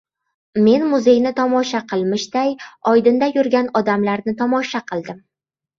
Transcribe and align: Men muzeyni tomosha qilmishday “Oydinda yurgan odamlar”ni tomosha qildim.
Men 0.67 0.85
muzeyni 0.93 1.33
tomosha 1.41 1.81
qilmishday 1.93 2.57
“Oydinda 2.95 3.31
yurgan 3.37 3.73
odamlar”ni 3.83 4.39
tomosha 4.43 4.85
qildim. 4.93 5.27